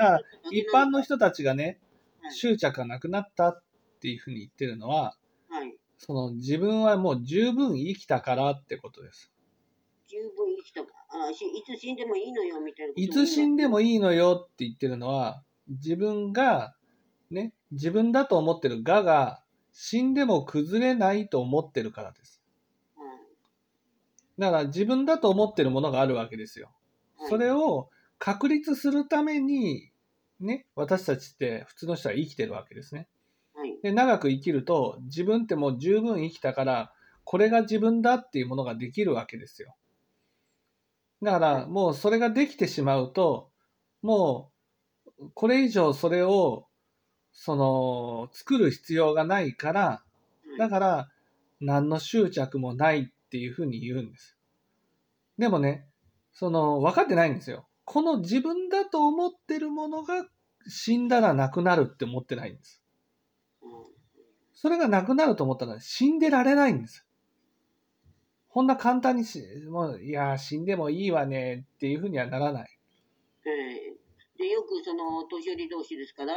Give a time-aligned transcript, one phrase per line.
[0.00, 0.20] だから
[0.50, 1.78] 一般の人たちがね、はい
[2.32, 3.62] 執着がなくなったっ
[4.00, 5.16] ていうふうに言ってるのは、
[5.48, 5.74] はい。
[5.98, 9.32] その自分はもう十分生きたからってことです。
[10.06, 10.88] 十分生きたか。
[11.08, 16.74] あしいつ死んでもいいのよ、みたいないつ死んでもいいのよって言ってるのは、自分が、
[17.30, 19.42] ね、自分だと思ってる我が
[19.72, 22.40] 死んでも崩れないと思ってるからです。
[22.96, 23.04] の。
[23.04, 23.10] うん
[24.38, 26.66] だから自分だと思ってるものがあるわけですよ。
[27.16, 27.90] はいそれを
[28.20, 29.89] 確立するために、
[30.40, 33.08] ね、私たちって普通の人は生きてるわけですね。
[33.54, 33.78] はい。
[33.82, 36.92] で、長く生きると自分ってもう十分生きたから、
[37.24, 39.76] これが自分だっていうものができるわけですよ。
[41.22, 43.50] だからもうそれができてしまうと、
[44.02, 44.50] もう
[45.34, 46.66] これ以上それを、
[47.32, 50.02] その、作る必要がないから、
[50.58, 51.08] だから
[51.60, 54.36] 何の執着もないっていうふうに言うんです。
[55.38, 55.86] でもね、
[56.32, 57.66] その、分かってないんですよ。
[57.92, 60.24] この自分だと思ってるものが
[60.68, 62.80] 死んだらなくなるって思ってないんです。
[64.54, 67.04] それがなくなると思ったら死んでられないんです。
[68.48, 72.68] こんな簡単にし、もう、いや、死んでもいいわねっていうふうにはならない。
[73.44, 73.96] ええ
[74.38, 76.28] で、よくその、年寄り同士ですから、